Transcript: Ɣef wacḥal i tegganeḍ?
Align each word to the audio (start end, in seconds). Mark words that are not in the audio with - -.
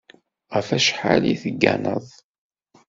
Ɣef 0.55 0.67
wacḥal 0.71 1.23
i 1.33 1.35
tegganeḍ? 1.41 2.05